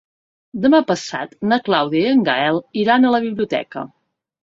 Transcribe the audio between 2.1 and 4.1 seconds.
en Gaël iran a la biblioteca.